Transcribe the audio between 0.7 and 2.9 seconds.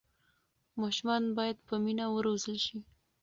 ماشومان باید په مینه وروزل شي.